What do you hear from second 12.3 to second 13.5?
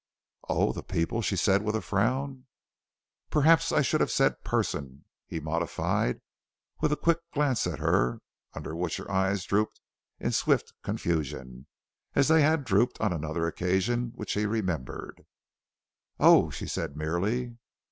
had drooped on another